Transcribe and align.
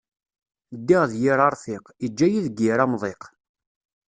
Ddiɣ 0.79 1.03
d 1.11 1.13
yir 1.21 1.39
aṛfiq, 1.47 1.85
iǧǧa-yi 2.05 2.39
deg 2.45 2.57
yir 2.65 2.79
amḍiq. 2.83 3.21